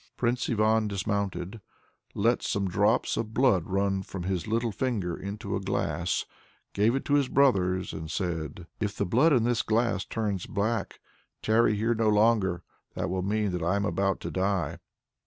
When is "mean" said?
13.21-13.51